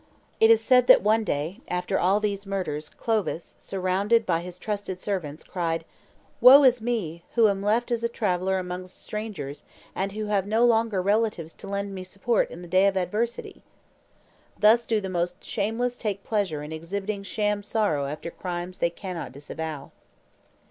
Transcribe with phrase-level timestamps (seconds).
[0.39, 4.99] It is said that one day, after all these murders, Clovis, surrounded by his trusted
[4.99, 5.85] servants, cried,
[6.41, 7.21] "Woe is me!
[7.35, 11.67] who am left as a traveller amongst strangers, and who have no longer relatives to
[11.67, 13.61] lend me support in the day of adversity!"
[14.57, 19.31] Thus do the most shameless take pleasure in exhibiting sham sorrow after crimes they cannot
[19.31, 19.91] disavow.